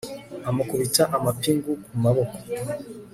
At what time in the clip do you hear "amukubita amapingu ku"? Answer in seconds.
0.49-1.95